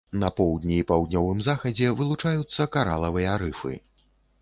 На 0.21 0.29
поўдні 0.37 0.79
і 0.83 0.87
паўднёвым 0.91 1.45
захадзе 1.49 1.93
вылучаюцца 2.01 2.71
каралавыя 2.79 3.41
рыфы. 3.47 3.73